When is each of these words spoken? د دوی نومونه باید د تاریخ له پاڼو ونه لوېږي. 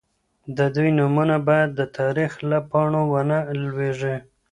د 0.57 0.59
دوی 0.75 0.89
نومونه 0.99 1.35
باید 1.47 1.69
د 1.73 1.81
تاریخ 1.97 2.31
له 2.49 2.59
پاڼو 2.69 3.01
ونه 3.13 3.37
لوېږي. 3.63 4.15